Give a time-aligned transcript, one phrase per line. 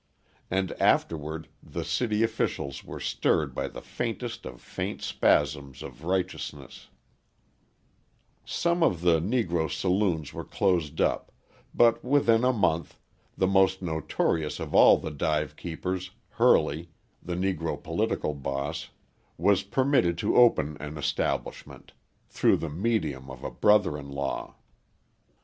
[0.49, 6.89] And afterward the city officials were stirred by the faintest of faint spasms of righteousness:
[8.43, 11.31] some of the Negro saloons were closed up,
[11.71, 12.97] but within a month,
[13.37, 16.89] the most notorious of all the dive keepers, Hurley,
[17.21, 18.89] the Negro political boss,
[19.37, 21.91] was permitted to open an establishment
[22.27, 24.55] through the medium of a brother in law!